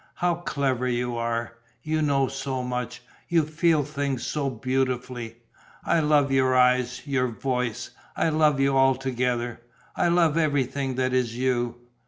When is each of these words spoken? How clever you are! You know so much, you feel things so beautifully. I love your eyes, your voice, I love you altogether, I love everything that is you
How 0.15 0.33
clever 0.33 0.87
you 0.87 1.15
are! 1.15 1.57
You 1.83 2.01
know 2.01 2.27
so 2.27 2.63
much, 2.63 3.03
you 3.29 3.43
feel 3.43 3.83
things 3.83 4.25
so 4.25 4.49
beautifully. 4.49 5.35
I 5.85 5.99
love 5.99 6.31
your 6.31 6.55
eyes, 6.57 7.03
your 7.05 7.27
voice, 7.27 7.91
I 8.17 8.29
love 8.29 8.59
you 8.59 8.75
altogether, 8.75 9.61
I 9.95 10.07
love 10.07 10.39
everything 10.39 10.95
that 10.95 11.13
is 11.13 11.37
you 11.37 11.81